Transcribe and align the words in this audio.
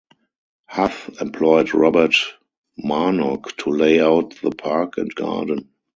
Huth 0.67 1.21
employed 1.21 1.75
Robert 1.75 2.15
Marnock 2.75 3.55
to 3.57 3.69
lay 3.69 4.01
out 4.01 4.33
the 4.41 4.49
park 4.49 4.97
and 4.97 5.13
garden. 5.13 5.69